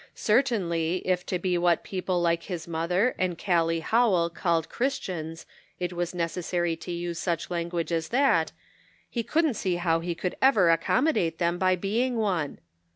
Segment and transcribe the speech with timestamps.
[0.15, 5.45] Certainly, if to be what people like his mother and Gallic Howell called Chris tians,
[5.79, 8.51] it was necessary to use such language as "They Are Not Wise."
[9.11, 12.57] 173 that, he couldn't see how he could ever accom modate them by being one.